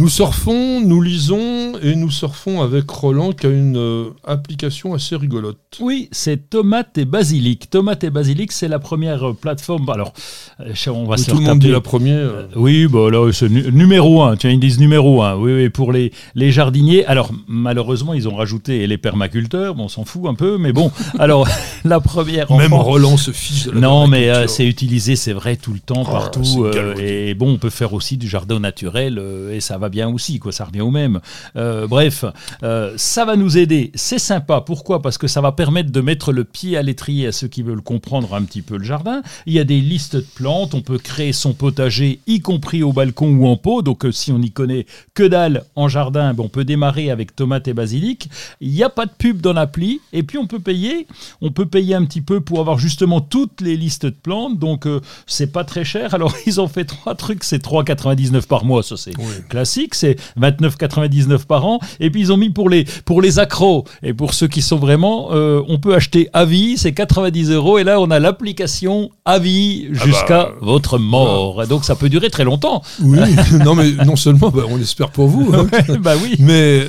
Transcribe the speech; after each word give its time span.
Nous 0.00 0.08
surfons, 0.08 0.80
nous 0.80 1.02
lisons 1.02 1.72
et 1.82 1.96
nous 1.96 2.08
surfons 2.12 2.62
avec 2.62 2.88
Roland 2.88 3.32
qui 3.32 3.46
a 3.46 3.50
une 3.50 3.76
euh, 3.76 4.04
application 4.24 4.94
assez 4.94 5.16
rigolote. 5.16 5.58
Oui, 5.80 6.08
c'est 6.12 6.50
Tomate 6.50 6.98
et 6.98 7.04
Basilic. 7.04 7.68
Tomate 7.68 8.04
et 8.04 8.10
Basilic, 8.10 8.52
c'est 8.52 8.68
la 8.68 8.78
première 8.78 9.30
euh, 9.30 9.32
plateforme. 9.32 9.90
Alors, 9.90 10.12
euh, 10.60 10.72
on 10.92 11.04
va 11.06 11.16
Où 11.16 11.18
se 11.18 11.28
tout 11.32 11.38
le 11.38 11.42
monde 11.42 11.58
dit 11.58 11.72
la 11.72 11.80
première. 11.80 12.30
Oui, 12.54 12.86
bon, 12.86 13.08
là, 13.08 13.28
c'est 13.32 13.48
nu- 13.48 13.72
numéro 13.72 14.22
un. 14.22 14.36
Tiens, 14.36 14.50
ils 14.50 14.60
disent 14.60 14.78
numéro 14.78 15.20
un. 15.24 15.34
Oui, 15.34 15.52
oui, 15.52 15.68
pour 15.68 15.90
les, 15.90 16.12
les 16.36 16.52
jardiniers. 16.52 17.04
Alors, 17.06 17.32
malheureusement, 17.48 18.14
ils 18.14 18.28
ont 18.28 18.36
rajouté 18.36 18.86
les 18.86 18.98
permaculteurs. 18.98 19.74
Bon, 19.74 19.86
on 19.86 19.88
s'en 19.88 20.04
fout 20.04 20.26
un 20.28 20.34
peu, 20.34 20.58
mais 20.58 20.72
bon. 20.72 20.92
Alors, 21.18 21.48
la 21.84 21.98
première. 21.98 22.52
Même 22.52 22.68
France- 22.68 22.84
Roland 22.84 23.16
se 23.16 23.32
fiche 23.32 23.64
de 23.66 23.72
la 23.72 23.80
Non, 23.80 24.06
mais 24.06 24.46
c'est 24.46 24.64
utilisé, 24.66 25.16
c'est 25.16 25.32
vrai, 25.32 25.56
tout 25.56 25.72
le 25.72 25.80
temps, 25.80 26.04
Oh, 26.06 26.12
partout. 26.12 26.66
et 27.00 27.34
bon, 27.34 27.50
on 27.54 27.58
peut 27.58 27.68
faire 27.70 27.94
aussi 27.94 28.16
du 28.16 28.28
jardin 28.28 28.60
naturel 28.60 29.20
et 29.52 29.58
ça 29.60 29.76
va 29.76 29.87
bien 29.88 30.08
aussi, 30.08 30.38
quoi. 30.38 30.52
Ça 30.52 30.64
revient 30.64 30.80
au 30.80 30.90
même. 30.90 31.20
Euh, 31.56 31.86
bref, 31.86 32.24
euh, 32.62 32.92
ça 32.96 33.24
va 33.24 33.36
nous 33.36 33.58
aider. 33.58 33.90
C'est 33.94 34.18
sympa. 34.18 34.60
Pourquoi? 34.60 35.02
Parce 35.02 35.18
que 35.18 35.26
ça 35.26 35.40
va 35.40 35.52
permettre 35.52 35.90
de 35.90 36.00
mettre 36.00 36.32
le 36.32 36.44
pied 36.44 36.76
à 36.76 36.82
l'étrier 36.82 37.26
à 37.26 37.32
ceux 37.32 37.48
qui 37.48 37.62
veulent 37.62 37.82
comprendre 37.82 38.34
un 38.34 38.42
petit 38.42 38.62
peu 38.62 38.76
le 38.76 38.84
jardin. 38.84 39.22
Il 39.46 39.52
y 39.52 39.58
a 39.58 39.64
des 39.64 39.80
listes 39.80 40.16
de 40.16 40.20
plantes. 40.34 40.74
On 40.74 40.80
peut 40.80 40.98
créer 40.98 41.32
son 41.32 41.52
potager, 41.52 42.20
y 42.26 42.40
compris 42.40 42.82
au 42.82 42.92
balcon 42.92 43.30
ou 43.34 43.46
en 43.46 43.56
pot. 43.56 43.82
Donc, 43.82 44.04
euh, 44.04 44.12
si 44.12 44.32
on 44.32 44.38
n'y 44.38 44.50
connaît 44.50 44.86
que 45.14 45.22
dalle 45.22 45.64
en 45.76 45.88
jardin, 45.88 46.34
ben, 46.34 46.44
on 46.44 46.48
peut 46.48 46.64
démarrer 46.64 47.10
avec 47.10 47.34
tomates 47.36 47.68
et 47.68 47.74
basilic. 47.74 48.28
Il 48.60 48.70
n'y 48.70 48.82
a 48.82 48.88
pas 48.90 49.06
de 49.06 49.12
pub 49.16 49.40
dans 49.40 49.52
l'appli. 49.52 50.00
Et 50.12 50.22
puis, 50.22 50.38
on 50.38 50.46
peut 50.46 50.60
payer. 50.60 51.06
On 51.40 51.50
peut 51.50 51.66
payer 51.66 51.94
un 51.94 52.04
petit 52.04 52.20
peu 52.20 52.40
pour 52.40 52.60
avoir 52.60 52.78
justement 52.78 53.20
toutes 53.20 53.60
les 53.60 53.76
listes 53.76 54.06
de 54.06 54.10
plantes. 54.10 54.58
Donc, 54.58 54.86
c'est 55.26 55.52
pas 55.52 55.64
très 55.64 55.84
cher. 55.84 56.14
Alors, 56.14 56.34
ils 56.46 56.60
ont 56.60 56.68
fait 56.68 56.84
trois 56.84 57.14
trucs. 57.14 57.44
C'est 57.44 57.62
3,99 57.62 58.46
par 58.46 58.64
mois. 58.64 58.82
Ça, 58.82 58.96
c'est 58.96 59.16
Oui. 59.18 59.24
classique. 59.48 59.77
C'est 59.92 60.16
29,99 60.40 61.46
par 61.46 61.66
an. 61.66 61.78
Et 62.00 62.10
puis, 62.10 62.20
ils 62.20 62.32
ont 62.32 62.36
mis 62.36 62.50
pour 62.50 62.68
les, 62.68 62.84
pour 63.04 63.22
les 63.22 63.38
accros 63.38 63.84
et 64.02 64.12
pour 64.14 64.34
ceux 64.34 64.48
qui 64.48 64.62
sont 64.62 64.76
vraiment, 64.76 65.28
euh, 65.32 65.62
on 65.68 65.78
peut 65.78 65.94
acheter 65.94 66.28
à 66.32 66.44
vie. 66.44 66.76
C'est 66.76 66.92
90 66.92 67.50
euros. 67.50 67.78
Et 67.78 67.84
là, 67.84 68.00
on 68.00 68.10
a 68.10 68.18
l'application 68.18 69.10
à 69.24 69.38
vie 69.38 69.88
jusqu'à 69.92 70.44
bah, 70.44 70.52
votre 70.60 70.98
mort. 70.98 71.66
Donc, 71.66 71.84
ça 71.84 71.94
peut 71.94 72.08
durer 72.08 72.30
très 72.30 72.44
longtemps. 72.44 72.82
Oui, 73.02 73.18
non, 73.64 73.74
mais 73.74 73.90
non 74.04 74.16
seulement, 74.16 74.50
bah, 74.50 74.62
on 74.68 74.76
l'espère 74.76 75.10
pour 75.10 75.28
vous, 75.28 75.52
hein, 75.54 75.66
bah 76.00 76.14
oui. 76.22 76.36
mais 76.38 76.86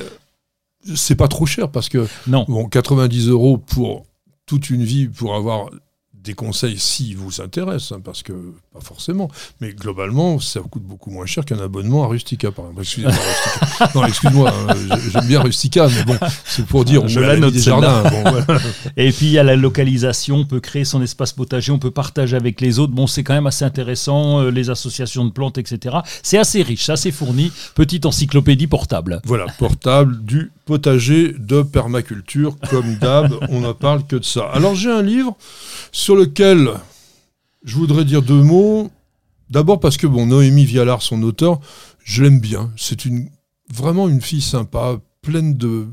c'est 0.94 1.14
pas 1.14 1.28
trop 1.28 1.46
cher 1.46 1.68
parce 1.70 1.88
que 1.88 2.06
Non. 2.26 2.44
bon, 2.48 2.66
90 2.66 3.28
euros 3.28 3.58
pour 3.58 4.04
toute 4.46 4.70
une 4.70 4.82
vie 4.82 5.06
pour 5.06 5.34
avoir 5.34 5.66
des 6.22 6.34
conseils 6.34 6.78
si 6.78 7.14
vous 7.14 7.40
intéressent, 7.40 7.92
hein, 7.92 8.00
parce 8.04 8.22
que 8.22 8.32
pas 8.74 8.80
forcément, 8.80 9.30
mais 9.60 9.72
globalement, 9.72 10.38
ça 10.38 10.60
coûte 10.60 10.82
beaucoup 10.82 11.10
moins 11.10 11.24
cher 11.26 11.44
qu'un 11.44 11.58
abonnement 11.60 12.04
à 12.04 12.08
Rustica, 12.08 12.50
par 12.50 12.66
exemple. 12.66 12.82
Excusez-moi, 12.82 13.12
Rustica. 13.78 13.90
Non, 13.94 14.04
excuse-moi, 14.06 14.50
hein, 14.68 14.74
j'ai- 15.04 15.10
j'aime 15.10 15.26
bien 15.26 15.40
Rustica, 15.42 15.88
mais 15.88 16.04
bon, 16.04 16.18
c'est 16.44 16.66
pour 16.66 16.84
dire, 16.84 17.02
on 17.04 17.08
Je 17.08 17.20
la 17.20 17.36
note, 17.36 17.54
des 17.54 17.60
jardins. 17.60 18.02
Bon, 18.02 18.22
voilà. 18.22 18.46
Et 18.96 19.10
puis 19.12 19.26
il 19.26 19.32
y 19.32 19.38
a 19.38 19.42
la 19.42 19.56
localisation, 19.56 20.36
on 20.36 20.44
peut 20.44 20.60
créer 20.60 20.84
son 20.84 21.00
espace 21.02 21.32
potager, 21.32 21.72
on 21.72 21.78
peut 21.78 21.90
partager 21.90 22.36
avec 22.36 22.60
les 22.60 22.78
autres. 22.78 22.92
Bon, 22.92 23.06
c'est 23.06 23.24
quand 23.24 23.34
même 23.34 23.46
assez 23.46 23.64
intéressant, 23.64 24.40
euh, 24.40 24.50
les 24.50 24.68
associations 24.70 25.24
de 25.24 25.30
plantes, 25.30 25.56
etc. 25.58 25.96
C'est 26.22 26.38
assez 26.38 26.62
riche, 26.62 26.84
c'est 26.84 26.92
assez 26.92 27.12
fourni. 27.12 27.50
Petite 27.74 28.04
encyclopédie 28.06 28.66
portable. 28.66 29.20
Voilà, 29.24 29.46
portable, 29.58 30.22
du 30.24 30.52
potager 30.66 31.34
de 31.38 31.62
permaculture, 31.62 32.56
comme 32.70 32.94
d'hab, 32.96 33.32
on 33.48 33.60
ne 33.60 33.72
parle 33.72 34.06
que 34.06 34.16
de 34.16 34.24
ça. 34.24 34.48
Alors 34.52 34.74
j'ai 34.76 34.90
un 34.90 35.02
livre 35.02 35.36
sur 35.90 36.09
lequel 36.16 36.70
je 37.64 37.76
voudrais 37.76 38.04
dire 38.04 38.22
deux 38.22 38.42
mots. 38.42 38.90
D'abord 39.50 39.80
parce 39.80 39.96
que 39.96 40.06
bon, 40.06 40.26
Noémie 40.26 40.64
Vialard, 40.64 41.02
son 41.02 41.22
auteur, 41.22 41.60
je 42.04 42.22
l'aime 42.22 42.40
bien. 42.40 42.70
C'est 42.76 43.04
une 43.04 43.28
vraiment 43.72 44.08
une 44.08 44.20
fille 44.20 44.40
sympa, 44.42 44.98
pleine 45.22 45.56
de 45.56 45.86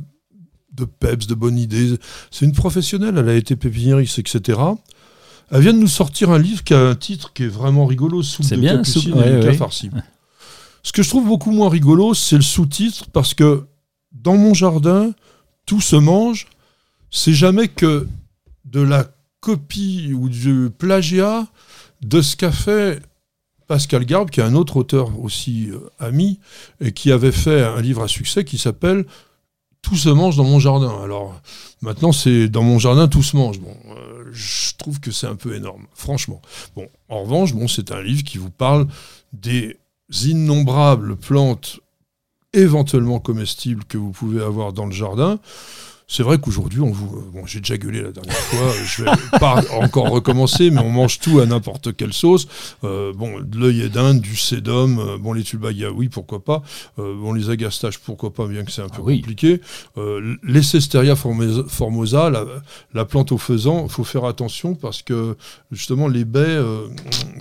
de 0.73 0.85
peps, 0.85 1.25
de 1.25 1.33
bonnes 1.33 1.57
idées. 1.57 1.95
C'est 2.29 2.45
une 2.45 2.51
professionnelle, 2.51 3.17
elle 3.17 3.29
a 3.29 3.33
été 3.35 3.55
pépiniériste, 3.55 4.19
etc. 4.19 4.59
Elle 5.49 5.61
vient 5.61 5.73
de 5.73 5.79
nous 5.79 5.87
sortir 5.87 6.29
un 6.29 6.37
livre 6.37 6.63
qui 6.63 6.75
a 6.75 6.79
un 6.89 6.93
titre 6.95 7.33
qui 7.33 7.43
est 7.43 7.47
vraiment 7.47 7.85
rigolo, 7.87 8.21
Soupe 8.21 8.45
C'est 8.45 8.57
de 8.57 8.61
bien, 8.61 8.77
capucine 8.77 9.01
soupe- 9.13 9.15
et 9.25 9.37
ouais, 9.39 9.45
ouais. 9.45 9.53
farci. 9.55 9.89
Ce 10.83 10.91
que 10.91 11.01
je 11.01 11.09
trouve 11.09 11.25
beaucoup 11.25 11.51
moins 11.51 11.69
rigolo, 11.69 12.13
c'est 12.13 12.35
le 12.35 12.41
sous-titre, 12.43 13.07
parce 13.11 13.33
que 13.33 13.65
dans 14.11 14.37
mon 14.37 14.53
jardin, 14.53 15.11
tout 15.65 15.81
se 15.81 15.95
mange. 15.95 16.45
C'est 17.09 17.33
jamais 17.33 17.69
que 17.69 18.07
de 18.65 18.81
la 18.81 19.07
copie 19.39 20.13
ou 20.13 20.29
du 20.29 20.69
plagiat 20.77 21.47
de 22.01 22.21
ce 22.21 22.35
qu'a 22.35 22.51
fait 22.51 23.01
Pascal 23.67 24.05
Garbe, 24.05 24.29
qui 24.29 24.39
est 24.39 24.43
un 24.43 24.55
autre 24.55 24.77
auteur 24.77 25.19
aussi 25.19 25.69
euh, 25.69 25.89
ami, 25.99 26.39
et 26.79 26.93
qui 26.93 27.11
avait 27.11 27.31
fait 27.31 27.63
un 27.63 27.81
livre 27.81 28.03
à 28.03 28.07
succès 28.07 28.45
qui 28.45 28.57
s'appelle 28.57 29.05
Tout 29.81 29.97
se 29.97 30.09
mange 30.09 30.37
dans 30.37 30.45
mon 30.45 30.59
jardin. 30.59 31.01
Alors 31.03 31.39
maintenant, 31.81 32.13
c'est 32.13 32.47
dans 32.47 32.63
mon 32.63 32.79
jardin, 32.79 33.07
tout 33.07 33.23
se 33.23 33.35
mange. 33.35 33.59
Euh, 33.59 34.29
je 34.31 34.75
trouve 34.77 34.99
que 34.99 35.11
c'est 35.11 35.27
un 35.27 35.35
peu 35.35 35.55
énorme, 35.55 35.85
franchement. 35.93 36.41
En 37.09 37.23
revanche, 37.23 37.51
c'est 37.67 37.91
un 37.91 38.01
livre 38.01 38.23
qui 38.23 38.37
vous 38.37 38.49
parle 38.49 38.87
des 39.33 39.77
innombrables 40.09 41.17
plantes 41.17 41.79
éventuellement 42.53 43.19
comestibles 43.19 43.83
que 43.83 43.97
vous 43.97 44.11
pouvez 44.11 44.41
avoir 44.41 44.71
dans 44.71 44.85
le 44.85 44.93
jardin. 44.93 45.39
C'est 46.09 46.23
vrai 46.23 46.39
qu'aujourd'hui, 46.39 46.79
on 46.79 46.89
vous. 46.89 47.21
Bon, 47.33 47.45
j'ai 47.45 47.59
déjà 47.59 47.77
gueulé 47.77 48.01
la 48.01 48.13
dernière 48.13 48.33
fois, 48.33 48.71
je 48.85 49.03
vais 49.03 49.11
pas 49.41 49.61
encore 49.81 50.07
recommencer, 50.09 50.71
mais 50.71 50.79
on 50.79 50.89
mange 50.89 51.19
tout 51.19 51.41
à 51.41 51.45
n'importe 51.45 51.97
quelle 51.97 52.13
sauce. 52.13 52.47
Euh, 52.85 53.11
bon, 53.11 53.41
de 53.41 53.57
l'œil 53.59 53.89
d'Inde, 53.89 54.21
du 54.21 54.37
sédum, 54.37 54.99
euh, 54.99 55.17
bon, 55.17 55.33
les 55.33 55.43
tulbaga, 55.43 55.91
oui, 55.91 56.07
pourquoi 56.07 56.41
pas. 56.41 56.63
Euh, 56.97 57.13
bon, 57.19 57.33
les 57.33 57.49
agastaches, 57.49 57.97
pourquoi 57.97 58.33
pas, 58.33 58.47
bien 58.47 58.63
que 58.63 58.71
c'est 58.71 58.81
un 58.81 58.87
peu 58.87 58.99
Ah 58.99 59.03
oui. 59.03 59.19
compliqué. 59.19 59.59
Euh, 59.97 60.37
les 60.43 60.63
Cesteria 60.63 61.17
formosa, 61.17 62.29
la, 62.29 62.45
la 62.93 63.03
plante 63.03 63.33
au 63.33 63.37
faisan, 63.37 63.83
il 63.83 63.91
faut 63.91 64.05
faire 64.05 64.23
attention 64.23 64.75
parce 64.75 65.01
que 65.01 65.35
justement, 65.73 66.07
les 66.07 66.23
baies, 66.23 66.39
euh, 66.47 66.87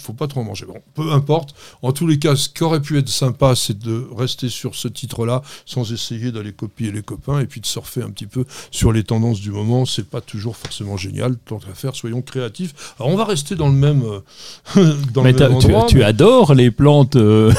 faut 0.00 0.12
pas 0.12 0.26
trop 0.26 0.40
en 0.40 0.44
manger. 0.44 0.66
Bon, 0.66 0.82
peu 0.94 1.12
importe. 1.12 1.54
En 1.82 1.92
tous 1.92 2.08
les 2.08 2.18
cas, 2.18 2.34
ce 2.34 2.48
qui 2.48 2.64
aurait 2.64 2.82
pu 2.82 2.98
être 2.98 3.08
sympa, 3.08 3.54
c'est 3.54 3.78
de 3.78 4.08
rester 4.16 4.48
sur 4.48 4.74
ce 4.74 4.88
titre-là 4.88 5.42
sans 5.66 5.92
essayer 5.92 6.32
d'aller 6.32 6.52
copier 6.52 6.90
les 6.90 7.02
copains 7.02 7.38
et 7.38 7.46
puis 7.46 7.60
de 7.60 7.66
surfer 7.66 8.02
un 8.02 8.10
petit 8.10 8.26
peu 8.26 8.44
sur 8.70 8.92
les 8.92 9.02
tendances 9.04 9.40
du 9.40 9.50
moment. 9.50 9.84
C'est 9.86 10.08
pas 10.08 10.20
toujours 10.20 10.56
forcément 10.56 10.96
génial. 10.96 11.36
Tant 11.46 11.58
qu'à 11.58 11.74
faire, 11.74 11.94
soyons 11.94 12.22
créatifs. 12.22 12.74
Alors, 12.98 13.12
on 13.12 13.16
va 13.16 13.24
rester 13.24 13.54
dans 13.54 13.68
le 13.68 13.74
même, 13.74 14.02
euh, 14.02 14.94
dans 15.12 15.22
Mais 15.22 15.32
le 15.32 15.48
même 15.48 15.86
tu, 15.88 16.02
adores 16.02 16.54
les 16.54 16.70
plantes, 16.70 17.16
euh, 17.16 17.52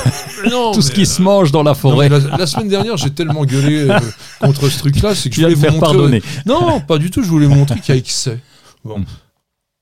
non, 0.49 0.71
tout 0.73 0.81
ce 0.81 0.91
qui 0.91 1.01
euh, 1.01 1.05
se 1.05 1.21
mange 1.21 1.51
dans 1.51 1.63
la 1.63 1.73
forêt. 1.73 2.09
la, 2.09 2.19
la 2.19 2.47
semaine 2.47 2.69
dernière, 2.69 2.97
j'ai 2.97 3.11
tellement 3.11 3.45
gueulé 3.45 3.89
euh, 3.89 3.99
contre 4.39 4.69
ce 4.69 4.79
truc-là, 4.79 5.15
c'est 5.15 5.29
que 5.29 5.35
tu 5.35 5.41
je 5.41 5.45
voulais 5.45 5.55
vous 5.55 5.61
faire 5.61 5.73
montrer. 5.73 5.87
pardonner. 5.87 6.21
Non, 6.45 6.79
pas 6.81 6.97
du 6.97 7.11
tout. 7.11 7.23
Je 7.23 7.29
voulais 7.29 7.47
montrer 7.47 7.79
qu'il 7.79 7.93
y 7.93 7.97
a 7.97 7.99
excès. 7.99 8.39
Bon. 8.83 9.03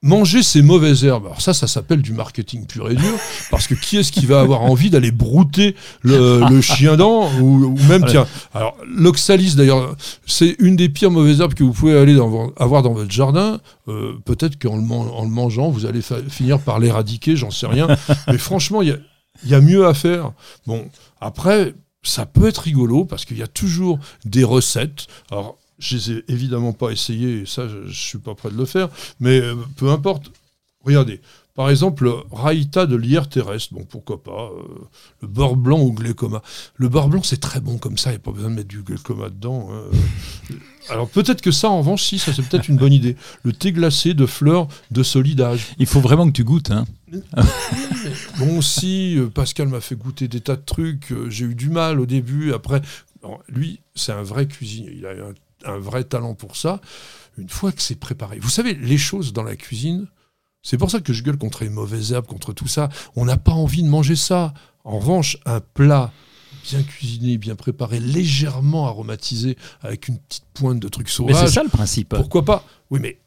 Manger 0.06 0.44
ces 0.44 0.62
mauvaises 0.62 1.04
herbes, 1.04 1.26
alors 1.26 1.42
ça, 1.42 1.54
ça 1.56 1.66
s'appelle 1.68 2.02
du 2.04 2.14
marketing 2.14 2.68
pur 2.68 2.90
et 2.92 2.96
dur, 2.96 3.18
parce 3.52 3.66
que 3.66 3.74
qui 3.74 3.98
est-ce 3.98 4.12
qui 4.12 4.26
va 4.28 4.40
avoir 4.40 4.62
envie 4.62 4.90
d'aller 4.92 5.12
brouter 5.12 5.76
le, 6.04 6.42
le 6.48 6.62
chien 6.62 6.96
dent 6.96 7.30
ou, 7.42 7.66
ou 7.66 7.78
même, 7.90 8.04
Ouais. 8.04 8.12
tiens, 8.12 8.28
alors 8.54 8.78
l'oxalis 8.88 9.56
d'ailleurs, 9.56 9.96
c'est 10.28 10.56
une 10.60 10.76
des 10.76 10.90
pires 10.90 11.10
mauvaises 11.10 11.42
herbes 11.42 11.56
que 11.56 11.64
vous 11.64 11.74
pouvez 11.74 11.98
aller 11.98 12.14
dans 12.16 12.54
avoir 12.58 12.84
dans 12.84 12.94
votre 12.94 13.12
jardin. 13.12 13.60
Euh, 13.88 14.14
Peut-être 14.26 14.62
qu'en 14.62 14.76
le, 14.78 14.84
man- 14.84 15.10
en 15.12 15.24
le 15.24 15.30
mangeant, 15.30 15.70
vous 15.70 15.86
allez 15.88 16.02
finir 16.30 16.60
par 16.60 16.80
l'éradiquer, 16.80 17.36
j'en 17.36 17.50
sais 17.52 17.68
rien. 17.68 17.88
Mais 18.28 18.38
franchement, 18.38 18.82
il 18.84 18.90
y 18.90 18.92
a, 18.92 18.98
y 19.46 19.54
a 19.56 19.62
mieux 19.62 19.88
à 19.88 19.94
faire. 19.96 20.32
Bon, 20.68 20.86
après, 21.20 21.74
ça 22.04 22.28
peut 22.28 22.48
être 22.48 22.60
rigolo 22.60 23.06
parce 23.06 23.26
qu'il 23.26 23.38
y 23.40 23.44
a 23.44 23.48
toujours 23.48 23.98
des 24.26 24.44
recettes. 24.44 25.08
Alors, 25.32 25.58
je 25.80 25.96
les 25.98 26.12
ai 26.12 26.24
évidemment 26.28 26.74
pas 26.74 26.92
essayées, 26.92 27.42
et 27.42 27.46
ça, 27.46 27.68
je, 27.68 27.88
je 27.88 28.00
suis 28.00 28.18
pas 28.20 28.36
prêt 28.36 28.50
de 28.50 28.58
le 28.58 28.66
faire, 28.66 28.90
mais 29.20 29.40
euh, 29.42 29.56
peu 29.76 29.90
importe. 29.90 30.32
Regardez, 30.84 31.20
Par 31.56 31.70
exemple, 31.70 32.14
Raïta 32.34 32.86
de 32.86 32.98
lierre 32.98 33.30
terrestre, 33.30 33.74
bon 33.74 33.86
pourquoi 33.86 34.22
pas, 34.22 34.52
euh, 34.52 34.84
le 35.22 35.28
beurre 35.30 35.56
blanc 35.56 35.80
ou 35.80 35.94
glécoma. 35.94 36.42
Le 36.76 36.90
beurre 36.90 37.08
blanc 37.08 37.22
c'est 37.24 37.40
très 37.40 37.62
bon 37.62 37.78
comme 37.78 37.98
ça, 37.98 38.10
il 38.10 38.14
n'y 38.14 38.18
a 38.18 38.20
pas 38.20 38.32
besoin 38.32 38.50
de 38.50 38.56
mettre 38.56 38.68
du 38.68 38.84
glécoma 38.84 39.30
dedans. 39.30 39.70
hein. 39.72 40.56
Alors 40.90 41.10
peut-être 41.10 41.42
que 41.42 41.52
ça 41.52 41.70
en 41.70 41.80
revanche, 41.80 42.04
si, 42.04 42.20
ça 42.20 42.34
c'est 42.34 42.44
peut-être 42.48 42.68
une 42.68 42.76
bonne 42.76 42.92
idée. 42.92 43.16
Le 43.44 43.54
thé 43.54 43.72
glacé 43.72 44.14
de 44.14 44.26
fleurs 44.26 44.68
de 44.92 45.02
solidage. 45.02 45.68
Il 45.80 45.86
faut 45.88 46.02
vraiment 46.02 46.28
que 46.28 46.34
tu 46.34 46.44
goûtes. 46.44 46.72
Hein. 46.72 46.86
Bon, 48.38 48.62
si, 48.62 49.18
euh, 49.18 49.28
Pascal 49.30 49.70
m'a 49.70 49.80
fait 49.80 49.96
goûter 49.96 50.28
des 50.28 50.42
tas 50.42 50.58
de 50.58 50.62
trucs, 50.66 51.12
euh, 51.14 51.30
j'ai 51.30 51.46
eu 51.46 51.56
du 51.56 51.70
mal 51.70 52.02
au 52.02 52.06
début, 52.06 52.52
après, 52.54 52.82
alors, 53.24 53.42
lui, 53.48 53.80
c'est 53.96 54.12
un 54.12 54.24
vrai 54.24 54.46
cuisinier, 54.46 54.94
il 54.98 55.06
a 55.06 55.12
un, 55.12 55.34
un 55.66 55.78
vrai 55.78 56.04
talent 56.04 56.34
pour 56.36 56.56
ça. 56.56 56.80
Une 57.38 57.50
fois 57.50 57.72
que 57.72 57.82
c'est 57.82 58.00
préparé, 58.00 58.40
vous 58.40 58.50
savez, 58.50 58.74
les 58.76 58.98
choses 58.98 59.34
dans 59.34 59.44
la 59.44 59.56
cuisine, 59.56 60.08
c'est 60.62 60.78
pour 60.78 60.90
ça 60.90 61.00
que 61.02 61.12
je 61.14 61.22
gueule 61.24 61.38
contre 61.38 61.64
les 61.64 61.70
mauvaises 61.70 62.12
herbes, 62.14 62.26
contre 62.26 62.54
tout 62.54 62.68
ça. 62.68 62.90
On 63.16 63.26
n'a 63.26 63.38
pas 63.38 63.52
envie 63.52 63.84
de 63.84 63.88
manger 63.90 64.16
ça. 64.16 64.54
En 64.84 65.00
revanche, 65.00 65.38
un 65.46 65.60
plat 65.60 66.12
bien 66.70 66.82
cuisiné, 66.82 67.38
bien 67.38 67.56
préparé, 67.56 68.00
légèrement 68.00 68.88
aromatisé, 68.88 69.58
avec 69.82 70.08
une 70.08 70.18
petite 70.18 70.46
pointe 70.54 70.80
de 70.80 70.88
trucs 70.88 71.08
Mais 71.08 71.12
sauvages, 71.14 71.48
c'est 71.48 71.54
ça 71.54 71.64
le 71.64 71.70
principe. 71.70 72.16
pourquoi 72.16 72.44
pas? 72.46 72.66
Oui, 72.90 73.00
mais 73.02 73.20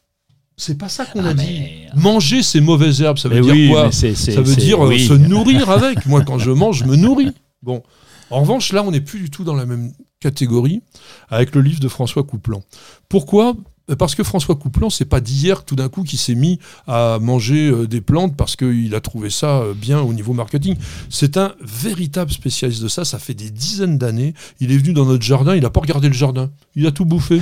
c'est 0.57 0.77
pas 0.77 0.89
ça 0.89 1.05
qu'on 1.07 1.25
Ah, 1.25 1.29
a 1.29 1.35
dit. 1.35 1.45
mais- 1.47 1.87
Manger 1.95 2.43
ces 2.43 2.61
mauvaises 2.61 3.01
herbes, 3.01 3.19
ça 3.19 3.29
veut 3.29 3.37
Mais 3.37 3.43
dire 3.43 3.53
oui, 3.53 3.69
quoi? 3.71 3.93
Ça 3.93 4.09
veut 4.41 4.57
dire 4.57 4.85
euh, 4.85 4.89
oui. 4.89 5.07
se 5.07 5.13
nourrir 5.13 5.71
avec. 5.71 6.07
Moi, 6.07 6.25
quand 6.25 6.39
je 6.39 6.51
mange, 6.51 6.79
je 6.79 6.85
me 6.85 6.97
nourris. 6.97 7.33
Bon. 7.63 7.83
En 8.31 8.41
revanche, 8.41 8.73
là, 8.73 8.83
on 8.83 8.91
n'est 8.91 9.01
plus 9.01 9.21
du 9.21 9.31
tout 9.31 9.45
dans 9.45 9.55
la 9.55 9.67
même 9.67 9.93
catégorie 10.21 10.83
avec 11.29 11.55
le 11.55 11.61
livre 11.61 11.81
de 11.81 11.89
François 11.89 12.25
Couplan. 12.25 12.63
Pourquoi? 13.09 13.55
Parce 13.97 14.15
que 14.15 14.23
François 14.23 14.55
Couplan, 14.55 14.91
c'est 14.91 15.07
pas 15.07 15.21
d'hier 15.21 15.65
tout 15.65 15.75
d'un 15.75 15.89
coup 15.89 16.03
qu'il 16.03 16.19
s'est 16.19 16.35
mis 16.35 16.59
à 16.87 17.19
manger 17.21 17.71
euh, 17.71 17.87
des 17.87 18.03
plantes 18.03 18.37
parce 18.37 18.55
qu'il 18.55 18.95
a 18.95 19.01
trouvé 19.01 19.31
ça 19.31 19.61
euh, 19.61 19.73
bien 19.73 20.01
au 20.01 20.13
niveau 20.13 20.35
marketing. 20.35 20.77
C'est 21.09 21.39
un 21.39 21.55
véritable 21.63 22.31
spécialiste 22.31 22.83
de 22.83 22.89
ça. 22.89 23.07
Ça 23.07 23.19
fait 23.19 23.33
des 23.33 23.51
dizaines 23.51 23.97
d'années. 23.97 24.35
Il 24.61 24.73
est 24.73 24.77
venu 24.77 24.93
dans 24.93 25.07
notre 25.07 25.23
jardin. 25.23 25.57
Il 25.57 25.63
n'a 25.63 25.71
pas 25.71 25.81
regardé 25.81 26.09
le 26.09 26.15
jardin. 26.15 26.51
Il 26.75 26.87
a 26.87 26.93
tout 26.93 27.07
bouffé. 27.07 27.41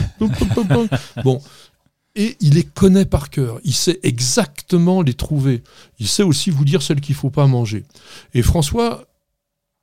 bon. 1.25 1.41
Et 2.15 2.37
il 2.41 2.55
les 2.55 2.63
connaît 2.63 3.05
par 3.05 3.29
cœur. 3.29 3.59
Il 3.65 3.75
sait 3.75 3.99
exactement 4.05 5.03
les 5.03 5.15
trouver. 5.15 5.65
Il 5.99 6.07
sait 6.07 6.23
aussi 6.23 6.51
vous 6.51 6.65
dire 6.65 6.81
celles 6.81 7.01
qu'il 7.01 7.17
faut 7.17 7.29
pas 7.29 7.47
manger. 7.47 7.85
Et 8.35 8.43
François, 8.43 9.06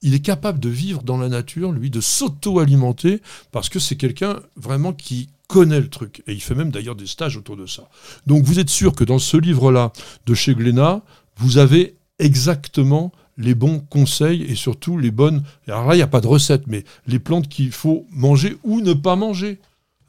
il 0.04 0.14
est 0.14 0.20
capable 0.20 0.60
de 0.60 0.70
vivre 0.70 1.02
dans 1.02 1.18
la 1.18 1.30
nature, 1.30 1.72
lui, 1.72 1.90
de 1.90 2.02
s'auto-alimenter, 2.02 3.22
parce 3.52 3.70
que 3.70 3.80
c'est 3.80 3.96
quelqu'un 3.96 4.40
vraiment 4.56 4.94
qui 4.94 5.30
connaît 5.48 5.80
le 5.80 5.90
truc. 5.90 6.22
Et 6.28 6.34
il 6.34 6.42
fait 6.42 6.56
même 6.56 6.72
d'ailleurs 6.72 6.96
des 6.96 7.08
stages 7.08 7.38
autour 7.38 7.58
de 7.58 7.66
ça. 7.66 7.90
Donc 8.28 8.44
vous 8.44 8.60
êtes 8.60 8.70
sûr 8.70 8.94
que 8.94 9.04
dans 9.04 9.20
ce 9.20 9.38
livre-là 9.38 9.92
de 10.26 10.34
chez 10.34 10.54
Glénat, 10.54 11.02
vous 11.38 11.58
avez 11.58 11.96
exactement 12.20 13.12
les 13.38 13.56
bons 13.56 13.80
conseils 13.80 14.44
et 14.44 14.56
surtout 14.56 14.98
les 14.98 15.12
bonnes... 15.12 15.44
Alors 15.68 15.88
là, 15.88 15.96
il 15.96 15.98
n'y 15.98 16.04
a 16.04 16.08
pas 16.08 16.22
de 16.22 16.28
recette, 16.28 16.68
mais 16.68 16.84
les 17.08 17.20
plantes 17.20 17.48
qu'il 17.48 17.72
faut 17.72 18.06
manger 18.12 18.58
ou 18.64 18.82
ne 18.82 18.94
pas 18.94 19.16
manger. 19.16 19.60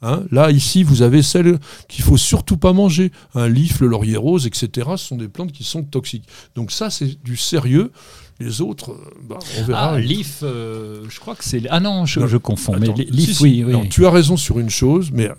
Hein, 0.05 0.23
là, 0.29 0.51
ici, 0.51 0.83
vous 0.83 1.01
avez 1.01 1.23
celles 1.23 1.57
qu'il 1.87 2.03
faut 2.03 2.15
surtout 2.17 2.57
pas 2.57 2.73
manger. 2.73 3.11
Lif, 3.35 3.79
le 3.79 3.87
laurier 3.87 4.17
rose, 4.17 4.45
etc. 4.45 4.87
Ce 4.97 5.07
sont 5.07 5.15
des 5.17 5.27
plantes 5.27 5.51
qui 5.51 5.63
sont 5.63 5.83
toxiques. 5.83 6.27
Donc 6.53 6.71
ça, 6.71 6.91
c'est 6.91 7.21
du 7.23 7.35
sérieux. 7.35 7.91
Les 8.39 8.61
autres, 8.61 8.91
euh, 8.91 9.11
bah, 9.27 9.39
on 9.57 9.63
verra. 9.63 9.93
Ah, 9.93 9.99
l'IF, 9.99 10.41
euh, 10.43 11.05
je 11.09 11.19
crois 11.19 11.35
que 11.35 11.43
c'est. 11.43 11.63
Ah 11.69 11.79
non, 11.79 12.05
je, 12.05 12.19
Non, 12.19 12.27
je 12.27 12.37
confonds. 12.37 12.77
mais 12.77 12.87
l'IF, 12.89 13.29
si, 13.29 13.35
si. 13.35 13.43
oui, 13.43 13.63
oui. 13.65 13.73
Non, 13.73 13.85
tu 13.87 14.05
as 14.05 14.11
raison 14.11 14.37
sur 14.37 14.59
une 14.59 14.69
chose, 14.69 15.09
mais 15.11 15.29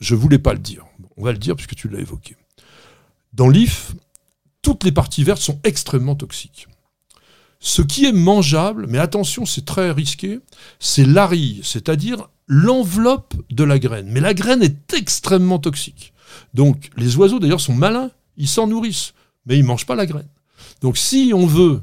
je 0.00 0.14
voulais 0.14 0.38
pas 0.38 0.54
le 0.54 0.58
dire. 0.58 0.84
On 1.16 1.24
va 1.24 1.32
le 1.32 1.38
dire 1.38 1.54
puisque 1.54 1.74
tu 1.76 1.88
l'as 1.88 2.00
évoqué. 2.00 2.34
Dans 3.32 3.48
l'IF, 3.48 3.92
toutes 4.62 4.82
les 4.82 4.92
parties 4.92 5.22
vertes 5.22 5.40
sont 5.42 5.60
extrêmement 5.62 6.16
toxiques. 6.16 6.66
Ce 7.60 7.82
qui 7.82 8.06
est 8.06 8.12
mangeable, 8.12 8.86
mais 8.88 8.98
attention, 8.98 9.46
c'est 9.46 9.64
très 9.64 9.90
risqué, 9.92 10.40
c'est 10.80 11.04
l'arille, 11.04 11.60
c'est-à-dire 11.62 12.28
l'enveloppe 12.46 13.34
de 13.50 13.64
la 13.64 13.78
graine. 13.78 14.08
Mais 14.10 14.20
la 14.20 14.34
graine 14.34 14.62
est 14.62 14.94
extrêmement 14.94 15.58
toxique. 15.58 16.12
Donc 16.54 16.90
les 16.96 17.16
oiseaux 17.16 17.38
d'ailleurs 17.38 17.60
sont 17.60 17.74
malins, 17.74 18.10
ils 18.36 18.48
s'en 18.48 18.66
nourrissent, 18.66 19.14
mais 19.46 19.58
ils 19.58 19.64
mangent 19.64 19.86
pas 19.86 19.94
la 19.94 20.06
graine. 20.06 20.28
Donc 20.80 20.96
si 20.96 21.32
on 21.34 21.46
veut 21.46 21.82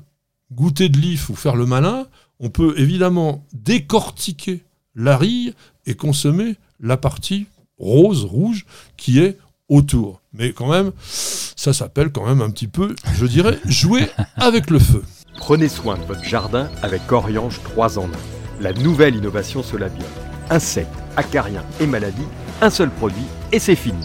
goûter 0.51 0.89
de 0.89 0.97
l'if 0.97 1.29
ou 1.29 1.35
faire 1.35 1.55
le 1.55 1.65
malin, 1.65 2.07
on 2.39 2.49
peut 2.49 2.75
évidemment 2.77 3.45
décortiquer 3.53 4.63
la 4.95 5.17
rille 5.17 5.53
et 5.85 5.95
consommer 5.95 6.55
la 6.79 6.97
partie 6.97 7.47
rose, 7.77 8.23
rouge, 8.23 8.65
qui 8.97 9.19
est 9.19 9.37
autour. 9.69 10.21
Mais 10.33 10.53
quand 10.53 10.69
même, 10.69 10.91
ça 11.07 11.73
s'appelle 11.73 12.11
quand 12.11 12.25
même 12.25 12.41
un 12.41 12.49
petit 12.49 12.67
peu, 12.67 12.95
je 13.15 13.25
dirais, 13.25 13.59
jouer 13.65 14.07
avec 14.35 14.69
le 14.69 14.79
feu. 14.79 15.03
Prenez 15.37 15.69
soin 15.69 15.97
de 15.97 16.03
votre 16.03 16.23
jardin 16.23 16.69
avec 16.81 17.11
Oriange 17.11 17.61
3 17.63 17.97
en 17.99 18.05
1. 18.05 18.09
La 18.61 18.73
nouvelle 18.73 19.15
innovation 19.15 19.63
Solabiol. 19.63 20.05
Insectes, 20.49 20.89
acariens 21.15 21.63
et 21.79 21.87
maladies, 21.87 22.27
un 22.61 22.69
seul 22.69 22.89
produit 22.89 23.23
et 23.51 23.59
c'est 23.59 23.75
fini. 23.75 24.03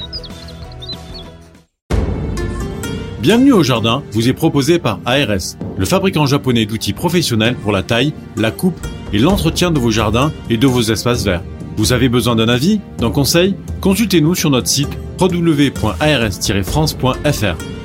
Bienvenue 3.21 3.53
au 3.53 3.65
jardin 3.65 4.03
vous 4.13 4.29
est 4.29 4.33
proposé 4.33 4.79
par 4.79 5.01
ARS, 5.05 5.57
le 5.77 5.85
fabricant 5.85 6.27
japonais 6.27 6.65
d'outils 6.67 6.93
professionnels 6.93 7.57
pour 7.57 7.73
la 7.73 7.83
taille, 7.83 8.13
la 8.37 8.53
coupe 8.53 8.79
et 9.13 9.19
l'entretien 9.19 9.73
de 9.73 9.81
vos 9.81 9.91
jardins 9.91 10.33
et 10.51 10.57
de 10.57 10.67
vos 10.67 10.83
espaces 10.83 11.25
verts. 11.25 11.43
Vous 11.77 11.93
avez 11.93 12.09
besoin 12.09 12.37
d'un 12.37 12.49
avis, 12.49 12.81
d'un 12.99 13.11
conseil? 13.11 13.57
Consultez-nous 13.81 14.35
sur 14.35 14.51
notre 14.51 14.69
site 14.69 14.97
www.ars-france.fr. 15.21 17.78